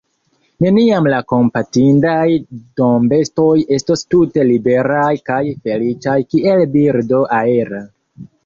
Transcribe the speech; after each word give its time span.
Neniam 0.63 1.09
la 1.13 1.17
kompatindaj 1.33 2.23
dombestoj 2.81 3.53
estos 3.77 4.03
tute 4.15 4.47
liberaj 4.53 5.13
kaj 5.31 5.39
feliĉaj 5.69 6.19
kiel 6.33 6.65
birdo 6.79 7.25
aera. 7.45 7.89